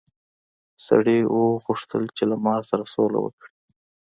[0.85, 3.53] سړي وغوښتل چې له مار سره سوله وکړي.